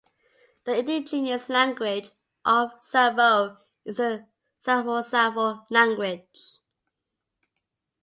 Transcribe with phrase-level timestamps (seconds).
[0.63, 2.09] The indigenous language
[2.43, 4.25] of Savo is the
[4.59, 6.57] Savosavo language.